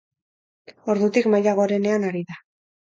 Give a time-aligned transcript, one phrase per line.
[0.95, 2.43] Ordutik maila gorenean ari da.